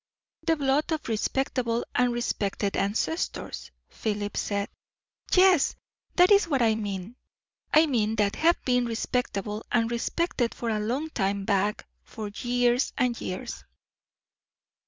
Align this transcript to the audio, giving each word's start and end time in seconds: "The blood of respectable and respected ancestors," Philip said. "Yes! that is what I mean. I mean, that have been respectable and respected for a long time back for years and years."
"The 0.47 0.55
blood 0.55 0.91
of 0.91 1.07
respectable 1.07 1.85
and 1.93 2.11
respected 2.11 2.75
ancestors," 2.75 3.69
Philip 3.87 4.35
said. 4.35 4.67
"Yes! 5.31 5.75
that 6.15 6.31
is 6.31 6.47
what 6.47 6.63
I 6.63 6.73
mean. 6.73 7.17
I 7.71 7.85
mean, 7.85 8.15
that 8.15 8.37
have 8.37 8.59
been 8.65 8.87
respectable 8.87 9.63
and 9.71 9.91
respected 9.91 10.55
for 10.55 10.69
a 10.71 10.79
long 10.79 11.11
time 11.11 11.45
back 11.45 11.85
for 12.01 12.29
years 12.29 12.93
and 12.97 13.21
years." 13.21 13.63